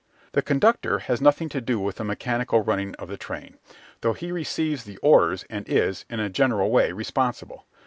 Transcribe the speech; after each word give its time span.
The 0.31 0.41
conductor 0.41 0.97
has 0.97 1.21
nothing 1.21 1.47
to 1.49 1.61
do 1.61 1.79
with 1.79 1.97
the 1.97 2.03
mechanical 2.03 2.61
running 2.63 2.95
of 2.95 3.07
the 3.07 3.17
train, 3.17 3.59
though 4.01 4.13
he 4.13 4.31
receives 4.31 4.83
the 4.85 4.97
orders 5.03 5.45
and 5.47 5.69
is, 5.69 6.05
in 6.09 6.19
a 6.19 6.27
general 6.27 6.71
way, 6.71 6.91
responsible. 6.91 7.67